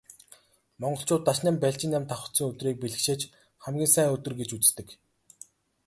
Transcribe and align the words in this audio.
Монголчууд 0.81 1.21
Дашням, 1.27 1.55
Балжинням 1.61 2.03
давхацсан 2.09 2.45
өдрийг 2.51 2.77
бэлгэшээж 2.81 3.21
хамгийн 3.63 3.91
сайн 3.95 4.13
өдөр 4.15 4.33
гэж 4.39 4.49
үздэг. 4.57 4.87